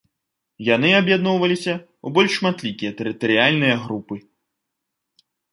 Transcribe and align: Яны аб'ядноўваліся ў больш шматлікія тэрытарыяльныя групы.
Яны 0.75 0.89
аб'ядноўваліся 1.01 1.73
ў 1.75 2.07
больш 2.17 2.31
шматлікія 2.39 2.91
тэрытарыяльныя 3.03 3.75
групы. 3.85 4.15